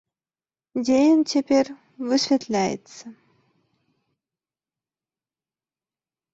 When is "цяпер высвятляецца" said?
1.33-3.05